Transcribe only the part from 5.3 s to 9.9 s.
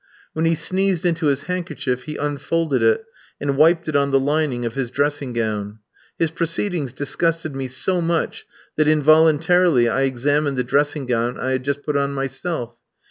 gown. His proceedings disgusted me so much that involuntarily